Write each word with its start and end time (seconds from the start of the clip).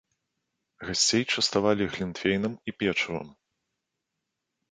Гасцей 0.87 1.23
частавалі 1.33 1.83
глінтвейнам 1.93 2.53
і 2.71 2.75
печывам. 2.79 3.27